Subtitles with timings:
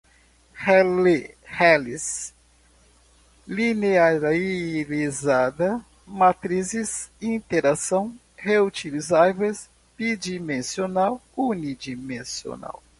[0.55, 2.33] relé, relés,
[3.47, 12.81] linearizada, matrizes, iteração, reutilizáveis, bidimensional, unidimensional